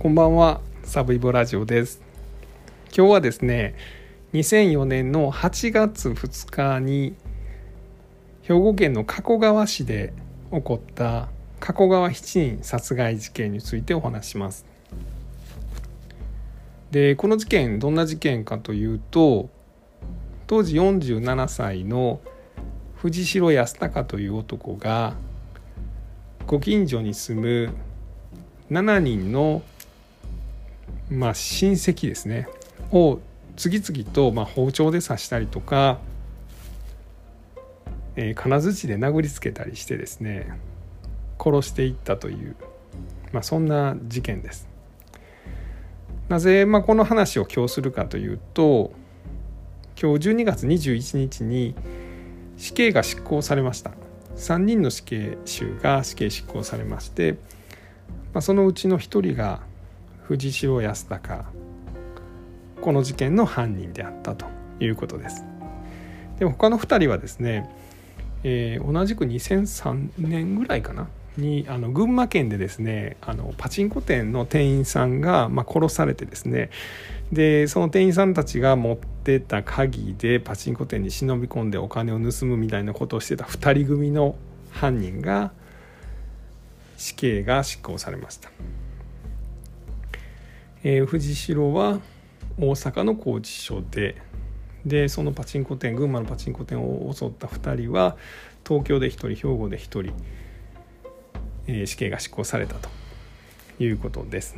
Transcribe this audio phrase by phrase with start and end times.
[0.00, 2.00] こんばんはサブイボラジオです。
[2.96, 3.74] 今日はですね
[4.32, 7.14] 2004年の8月2日に
[8.40, 10.14] 兵庫県の加古川市で
[10.54, 11.28] 起こった
[11.60, 12.12] 加古川7
[12.54, 14.64] 人殺害事件についてお話します。
[16.90, 19.50] でこの事件どんな事件かというと
[20.46, 22.20] 当時47歳の
[22.94, 25.12] 藤代康隆という男が
[26.46, 27.74] ご近所に住む
[28.70, 29.60] 7人の
[31.10, 32.48] まあ、親戚ですね
[32.92, 33.18] を
[33.56, 35.98] 次々とまあ包丁で刺したりとか、
[38.16, 40.58] えー、金槌で殴りつけたりしてですね
[41.38, 42.56] 殺していったという、
[43.32, 44.68] まあ、そんな事件です。
[46.28, 48.92] なぜ、まあ、この話を今日するかというと
[50.00, 51.74] 今日12月21日に
[52.56, 53.90] 死刑が執行されました
[54.36, 57.32] 3人の死刑囚が死刑執行されまして、
[58.32, 59.00] まあ、そのうちの1
[59.32, 59.60] 人が
[60.30, 61.42] 藤代康隆
[62.80, 64.46] この事件の犯人であったと
[64.78, 65.44] いうことです。
[66.38, 67.68] でも他の2人はですね、
[68.44, 71.08] えー、同じく2003年ぐらいかな？
[71.36, 76.70] にあの群馬県でですねあのパチンコ店の店員さんが、まあ、殺されてですね
[77.32, 84.36] でその店員さんたちが持ってた鍵でパチンコ店に忍び込んでお金を盗むみたいなことをしてた2人組の
[84.70, 85.50] 犯人が
[86.96, 88.50] 死刑が執行されました。
[90.82, 92.00] えー、藤代は
[92.58, 94.16] 大阪の拘置所で
[94.86, 98.16] でそのパチンコ店群馬のパチンコ店を襲った2人は
[98.66, 100.14] 東京で1人兵庫で1人、
[101.66, 102.88] えー、死刑が執行されたと
[103.78, 104.56] いうことです。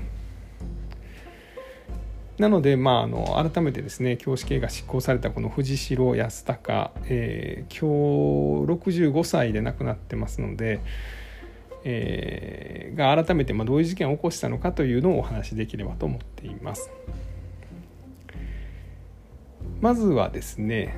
[2.39, 10.81] なので、まあ、あの改めてですね今日死刑が執行されたこの藤代康隆、えー、今日65歳で亡くなってますので、
[11.85, 16.91] えー、が改めてまどういう事件を起こしたのかというのをお話しできればと思っています。
[19.81, 20.95] まずはですね、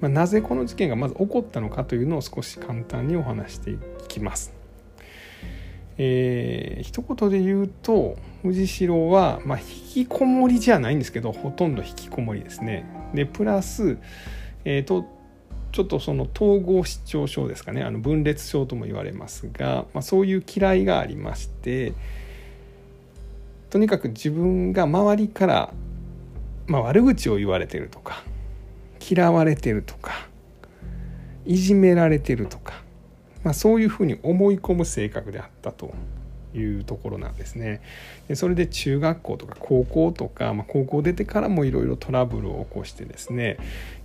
[0.00, 3.78] まあ、なぜこの事件がまず起こったのかというのを少し簡単にお話してい
[4.08, 4.52] きます。
[5.98, 12.84] えー、一言で言うと藤代は、まあ、引きこもりじゃないんですけどほとんど引きこもりですね。
[13.14, 13.98] でプラス、
[14.64, 15.15] えーと
[15.76, 21.92] ちょっとその統合失調症ですかねあの分裂症とも言われますが、まあ、そういう嫌いがありまして
[23.68, 25.74] とにかく自分が周りから、
[26.66, 28.24] まあ、悪口を言われてるとか
[29.06, 30.12] 嫌われてるとか
[31.44, 32.82] いじめられてるとか、
[33.44, 35.92] まあ、そういうふうに思い込む性格であったと
[36.54, 37.82] いうところなんですね。
[38.28, 43.58] でそれで中学校とか高校とか、まあ、高校出てからもいろいろトラブルを起こしてですね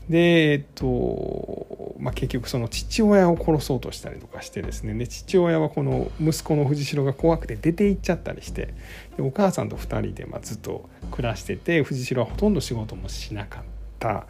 [0.09, 4.95] でえっとまあ、結局その父親を殺そうとしたりとかしてですね。
[4.95, 8.73] で父親はこの息子の藤代が怖くて出て行っちゃったりして
[9.17, 13.63] でお母さんと2人でまずっと暮らしてて藤代はほとんど仕事もしなかっ
[13.99, 14.25] た。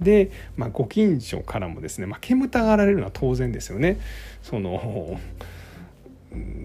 [0.00, 4.00] で、まあ、ご近所からもですね、まあ、煙たがられるのは当然ですよね。
[4.42, 5.18] その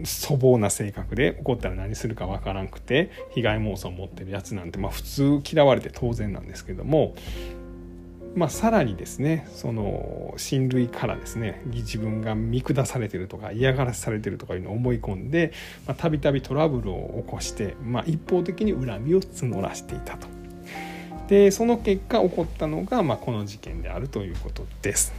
[0.05, 7.13] 粗暴な性格で怒ったら何するかわからんくて被害妄想を持ってるやつなんて、まあ、普通嫌われて当然なんですけども。
[8.35, 15.53] まあ、さらにですねその親類からですね自分が見下されてるとか嫌がらせされてるとかいうのを思い込んで
[15.97, 20.27] たびたびトラブルを起こして、まあ、一方的に恨みを募らせていたと。
[21.27, 25.13] でその結果起こったのが、まあ、この事件であるということです。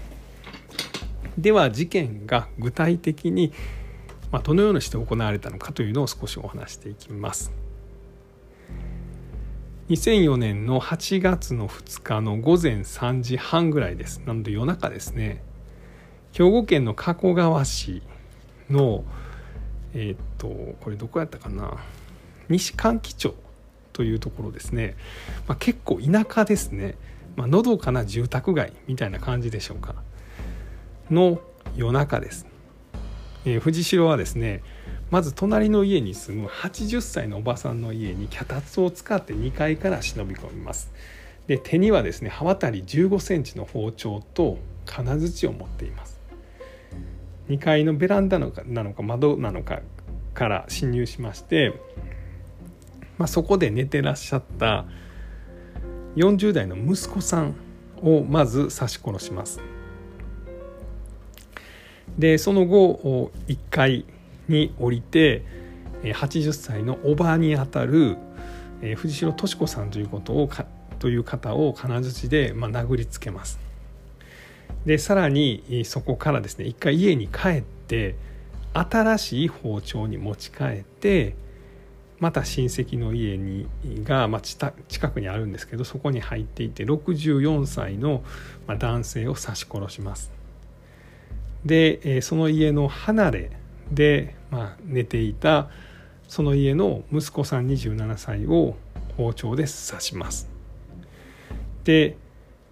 [1.38, 3.52] では事件が具体的に、
[4.30, 7.65] まあ、どのようにして行われたのかというのを少しお話していきます。
[9.88, 14.20] 2004年の8月の2日の午前3時半ぐらいです。
[14.26, 15.44] なので夜中ですね。
[16.32, 18.02] 兵庫県の加古川市
[18.68, 19.04] の
[19.94, 20.48] えー、っと
[20.80, 21.76] これどこやったかな。
[22.48, 23.36] 西関木町
[23.92, 24.96] というところですね、
[25.46, 26.96] まあ、結構田舎ですね、
[27.36, 29.94] まあのどかな住宅街みたいな感じでしょうか。
[31.12, 31.40] の
[31.76, 32.46] 夜中です、
[33.44, 34.62] えー、藤代はですね
[35.10, 40.90] まず隣の家に住む80歳のおばさんの家に脚立を使って2階から忍び込みます。
[41.46, 46.20] で手にはですね刃渡り15センチの包丁と金槌を持っています。
[47.48, 49.80] 2階のベランダのかなのか窓なのか
[50.34, 51.80] から侵入しまして、
[53.16, 54.86] まあ、そこで寝てらっしゃった
[56.16, 57.54] 40代の息子さん
[58.02, 59.60] をまず刺し殺します。
[62.18, 64.04] でその後1階
[64.48, 65.42] に降りて
[66.02, 68.16] 80歳のおばにあたる
[68.96, 70.48] 藤代敏子さんということを
[70.98, 73.58] という方を金槌で、まあ、殴りつけます。
[74.84, 78.14] でさらにそこからですね一回家に帰って
[78.72, 81.34] 新しい包丁に持ち帰って
[82.18, 83.68] また親戚の家に
[84.04, 84.72] が、まあ、近
[85.10, 88.22] くにあるんですけどそこに入っていて64歳の、
[88.66, 90.32] 男性を刺し殺します。
[91.64, 93.50] で、その家の離れ
[93.90, 95.68] で、まあ、寝ていた
[96.28, 98.76] その家の息子さん27歳を
[99.16, 100.48] 包丁で刺します。
[101.84, 102.16] で、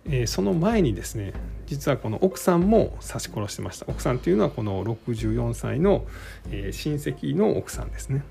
[0.06, 1.32] えー、その前にですね
[1.66, 6.04] 実はこの奥さんも刺し殺してました奥さんというのはこの64歳の、
[6.50, 8.22] えー、親戚の奥さんですね。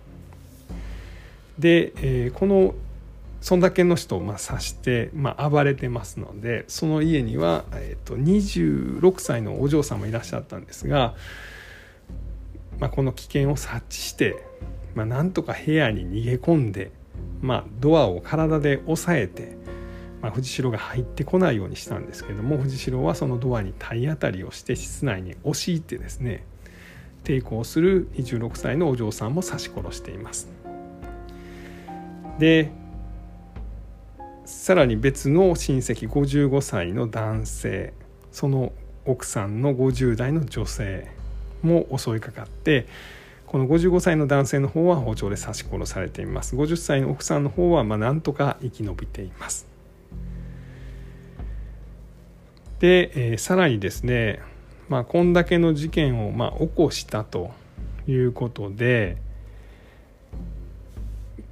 [1.58, 2.76] で、えー、この
[3.42, 11.14] そんだけの人をまあ刺して、まあ、暴れてますのでその家には、えー、と26歳のお嬢さんもいらっしゃったんですが、
[12.80, 14.46] まあ、この危険を察知して、
[14.96, 16.92] まあ、なんとか部屋に逃げ込んで、
[17.42, 19.58] まあ、ドアを体で押さえて、
[20.22, 26.46] まあ、藤代が入ってこないようにしたんですけども藤代はそのドアに体当たりをして室内に押し入ってですね
[27.24, 30.50] 抵抗する26歳のお嬢さんも刺し殺しています。
[32.40, 32.72] で
[34.46, 37.94] さらに別の親戚55歳の男性
[38.32, 38.74] その
[39.06, 41.08] 奥さんの50代の女性
[41.64, 42.88] も襲いかかって
[43.48, 46.56] この55歳の男性の方は包丁で刺し殺されています。
[46.56, 49.68] 50歳の奥さんの方はまあなんとか生き延びています。
[52.80, 54.42] で、えー、さらにですね、
[54.90, 57.52] まあ、こんだけの事件をまあ起こしたと
[58.08, 59.18] いうことで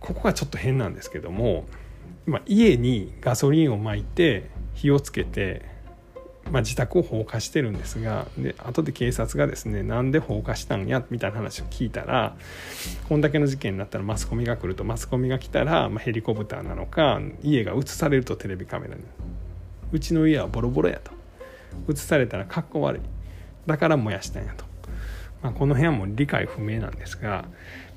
[0.01, 1.65] ここがちょっと変なんですけども、
[2.25, 5.70] まあ、家にガソリンをまいて火をつけて、
[6.49, 12.35] まあ、自宅を放火してるんですがで後で警察がですねなんで放火したんやみたいな話を聞いたら
[13.07, 19.01] こんだけの事件になったらマスコミが来るとマスコミが来たら、まあ、ヘリコプターなのか家が映されるとテレビカメラに。
[19.93, 21.11] うちの家はボロボロやと。
[21.89, 23.01] 映されたらかっこ悪い。
[23.65, 24.65] だから燃やしたんやと、
[25.41, 27.45] まあ、この辺はも理解不明なんですが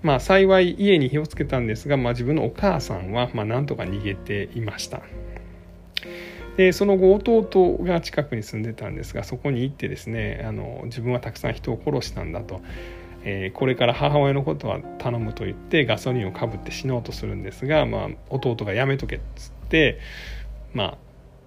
[0.03, 5.01] まあ幸い家に火をつけたんですが、まあ、自分のお母さんはまあなんとか逃げていました。
[6.57, 12.61] でその後弟が近くに住んでたんですがそこに行ってですねあの自分はたくさん人を殺したんだと、
[13.25, 19.99] えー、これから母親のことは頼むと言ってガソリンをかぶって死のうとするんですが、まあ、弟がやめとけっつって、
[20.73, 20.99] まあ、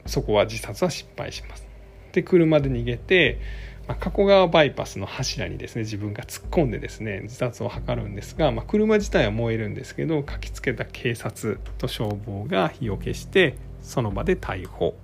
[0.05, 1.65] そこは自殺は失敗します。
[2.11, 3.39] で車で逃げて
[3.87, 13.55] まあ、加古川バイパスの柱にですね自分が突っ込んでですね自殺を図るんですが、まあ、車自体は燃えるんですけど駆けつけた警察と消防が火を消して
[13.87, 14.95] その場で逮捕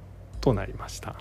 [0.42, 1.16] となりました。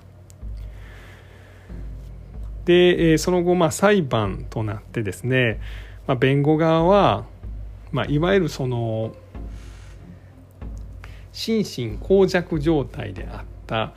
[2.64, 5.60] でその後まあ裁判となってですね、
[6.06, 7.24] まあ、弁護側は、
[7.90, 9.14] まあ、いわゆるその
[11.32, 13.94] 心神耗弱状態であった、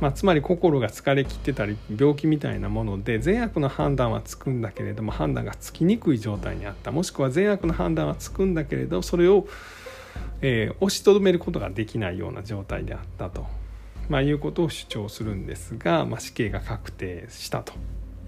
[0.00, 9.46] まあ、つまり心が疲れきってたり病気みたいなもので善悪の判断はつくんだけれども判断がつきにくい状態にあったもしくは善悪の判断はつくんだけれどそれを、
[10.42, 13.46] えー、押しとどめることができないような状態であったと、
[14.08, 17.72] まあ、いうことを主張するんですが、まあ、死刑が確定したと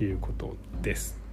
[0.01, 1.27] いうことです。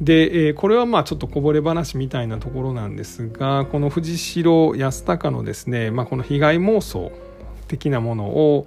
[0.00, 7.12] で、えー、これはまあちょっとこぼれ話みたいなところなんですがこの藤代康隆のですね、まあ、この被害妄想
[7.68, 8.66] 的なものを、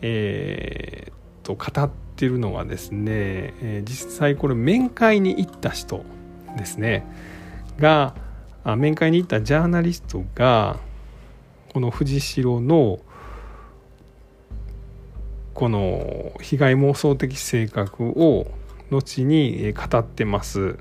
[0.00, 6.04] えー、と語ってるのはですね、えー、実際これ面会に行った人
[6.56, 7.06] ですね
[7.78, 8.14] が
[8.64, 10.78] 面会に行ったジャーナリストが
[11.72, 13.00] この藤代の
[15.54, 18.46] この被害妄想的性格を
[18.90, 20.78] 後に語ってます。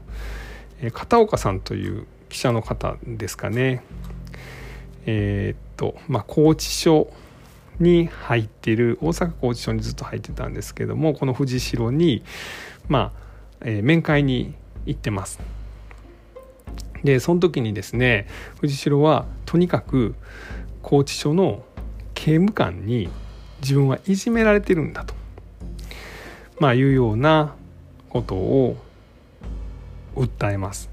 [0.94, 3.84] 片岡さんという記者の方ですかね。
[5.06, 7.12] えー、っとまあ拘置所
[7.80, 12.24] に入ってる大阪拘置所にずっと入ってたんですけどもこの藤代に
[12.88, 13.12] まあ、
[13.62, 14.54] えー、面会に
[14.86, 15.57] 行ってます。
[17.04, 18.28] でその時にですね
[18.60, 20.16] 藤代はとにかく
[20.82, 21.64] 拘置所の
[22.14, 23.10] 刑務官に
[23.62, 25.14] 自分はいじめられてるんだと、
[26.60, 27.56] まあ、いうような
[28.10, 28.78] ことを
[30.16, 30.90] 訴えます。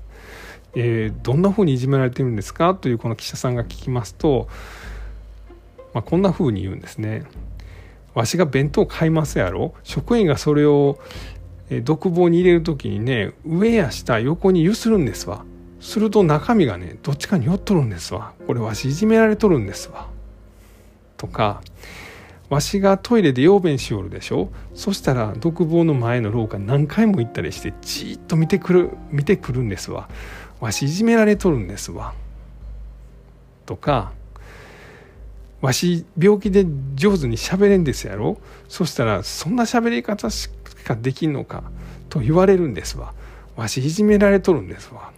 [0.74, 2.74] えー、どんなふうにいじめられてるんですか？
[2.74, 4.48] というこの記者さんが聞きますと
[5.94, 7.22] まあ、こんな風に言うんですね。
[8.14, 9.74] わしが弁当買いますやろ？
[9.84, 10.98] 職員がそれを
[11.84, 15.44] 独房に入れる時にね上や下横に揺するんですわ
[15.84, 18.32] すると中身がねどっちかに寄っとるんですわ。
[18.46, 20.08] これわしいじめられとるんですわ。
[21.18, 21.60] とか
[22.48, 24.48] わしがトイレで用便しおるでしょ。
[24.74, 30.08] そしたら独房の前の廊下何回も行ったりしてじーっと見てくる見てくるんですわ。
[30.58, 32.14] わしいじめられとるんですわ。
[33.66, 34.12] とか
[35.60, 36.64] わし病気で
[36.94, 38.38] 上手に喋れんですやろ。
[38.70, 40.48] そしたらそんな喋り方し
[40.86, 41.62] かできんのか
[42.08, 43.12] と言われるんですわ。
[43.54, 45.12] わしいじめられとるんですわ。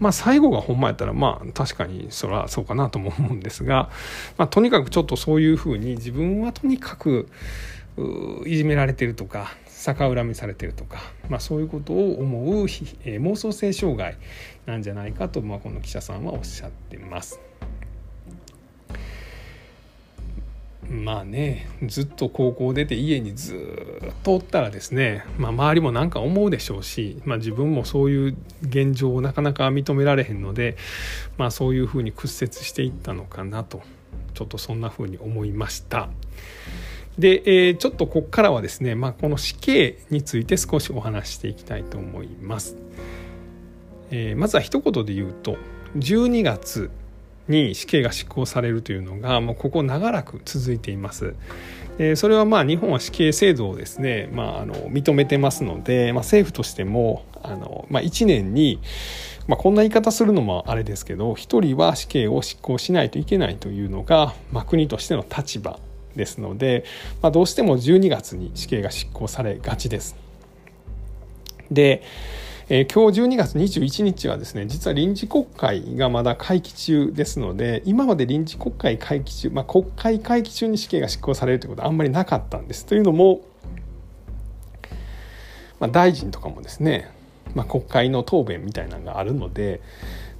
[0.00, 3.90] まあ最後がほんまやったらまあ確かにそらそうかなとも思うんですが、
[4.36, 7.28] まあ、とにかくちょっとそういうふうに自分はとにかく
[8.46, 9.52] いじめられてるとか
[9.84, 10.98] 逆恨みされてるとか、
[11.28, 12.62] まあ、そういうことを思う、
[13.04, 14.16] えー、妄想性障害
[14.64, 17.38] なんじゃないかと、まあ、この記者さんはおっしゃってます。
[20.90, 30.76] まあねずっと高校出て家にずっとおったらですね、まあ、周りも何か思うでしょうし、まあ、自分もそういう現状をなかなか認められへんので、
[31.38, 33.82] まあ、そういうふうに屈折していったのかなと
[34.34, 36.08] ちょっとそんなふうに思いました。
[37.18, 42.76] で、えー、ちょっとここからはですね、まあ、この死刑について少しお話していきたいと思います。
[44.10, 45.56] えー、まずは一言で言うと
[45.96, 46.90] 12月
[47.48, 51.34] に死刑が執行されるというのがもうここ長らく続いています。
[51.98, 58.80] でそれはまあ日本は死刑制度をですね、まあ、あの認めてますので、まあ、政府としてもあの、まあ、1年に、
[59.46, 65.78] まあ、こんな言い方するのもあれですけど1人は死刑を執行しないといけないというのが、まあ、国としての立場
[66.16, 66.84] ですので、
[67.22, 70.16] まあ、どうしても12月に死刑が執行されがちです。
[71.70, 72.02] で
[72.70, 82.86] えー、今日12月21日はですね実は臨時国会がまだ会期中ですので今まで臨時国会会期中、まあ、国会会期中に死刑が執行されるということはあんまりなかったんです。
[82.86, 83.42] というのも、
[85.78, 87.10] まあ、大臣とかもですね、
[87.54, 89.82] まあ、国会の答弁みたいなのがあるので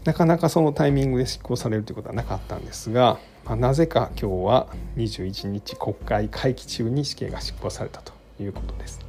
[0.04, 9.03] なかなかそのタイミングで執行されるということはなかったんですが、まあ、なぜか今日は21日国会会期中に死刑が執行されたということです。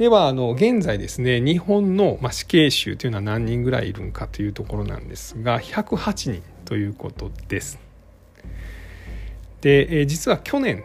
[0.00, 7.78] ではあの現在ですね日本の、ま死刑囚というのは何人ぐらいいるんかというところなんですが108人ということです。
[9.60, 10.84] で、え実は去年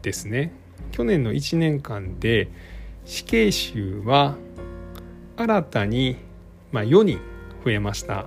[0.00, 0.54] ですね
[0.90, 2.48] 去年の1年間で
[3.04, 4.36] 死刑囚は
[5.36, 6.16] 新たに、
[6.72, 7.20] ま4人
[7.62, 8.24] 増えました。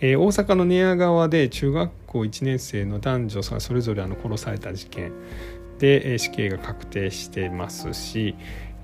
[0.00, 5.12] え、大阪の寝屋川で中学校1年生の男女さそれぞれあの殺された事件
[5.78, 8.34] で、死刑が確定してますし、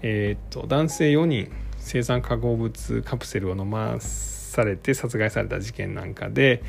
[0.03, 6.63] えーと、男性4人生産化合物カプセルを飲まされて殺害された事件なんかで、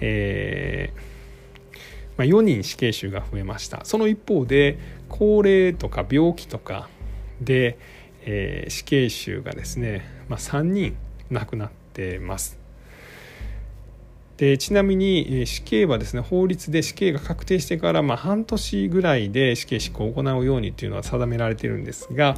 [0.00, 1.78] えー、
[2.18, 3.84] まあ、4人死刑囚が増えました。
[3.84, 6.88] その一方で高齢とか病気とか
[7.40, 7.78] で、
[8.22, 10.96] えー、死刑囚がですね、まあ、3人
[11.30, 12.59] 亡くなってます。
[14.40, 22.36] でちなみに死刑はですね法律で死刑が確定してからま半年ぐらいで死刑執行を行うようにというのは定められているんですが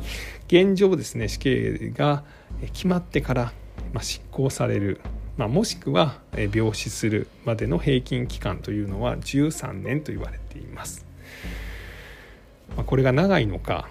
[0.48, 2.24] 現状ですね死刑が
[2.72, 3.52] 決まってから
[3.92, 5.00] ま執行される、
[5.36, 6.18] まあ、もしくは
[6.52, 11.06] 病死するまでの平均期間というのは13年と言われています。
[12.76, 13.88] まあ、これが長いのか、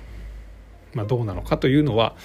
[0.93, 2.15] まあ、どうなのかというのは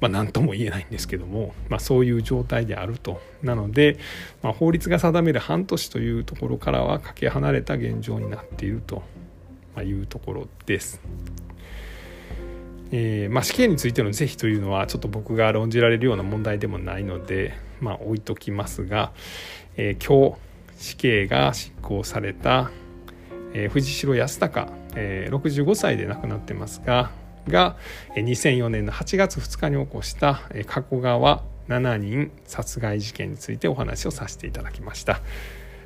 [0.00, 3.98] まあ、何とも言えないんですけども、まあ、そういう状態であるとなので、
[4.42, 9.02] まあ、法律が定める半年というところからはかけ離れた現状になっていると
[9.82, 11.00] いうところです。
[12.90, 19.12] えーまあ、死刑についての是非というのはちょっと僕が論じられるような問題でもないので、まあ、置いときますが、
[19.76, 20.38] えー、今日
[20.78, 22.70] 死刑が執行された、
[23.52, 27.10] えー、藤代康隆、えー、65歳で亡くなってますが
[27.48, 27.76] が
[28.14, 35.20] 2004年の8月2日に起こした加古川7人殺害事件についてお話をさせていただきました。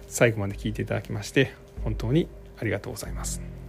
[0.08, 1.54] 最後まで聞いていただきまして
[1.84, 2.28] 本当に
[2.58, 3.61] ありがとうございます。